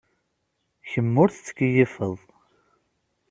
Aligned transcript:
Kemm 0.89 1.13
ur 1.23 1.29
tettkeyyifeḍ. 1.31 2.17